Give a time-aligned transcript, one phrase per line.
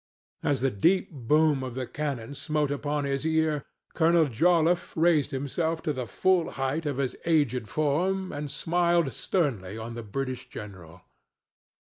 [0.41, 3.63] As the deep boom of the cannon smote upon his ear
[3.93, 9.77] Colonel Joliffe raised himself to the full height of his aged form and smiled sternly
[9.77, 11.01] on the British general.